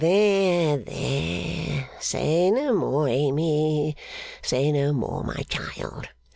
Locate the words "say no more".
1.99-3.07, 4.41-5.23